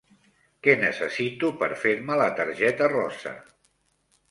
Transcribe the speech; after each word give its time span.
Què 0.67 0.73
necessito 0.83 1.51
per 1.61 1.69
fer-me 1.83 2.17
la 2.23 2.31
targeta 2.41 2.91
rosa? 2.97 3.37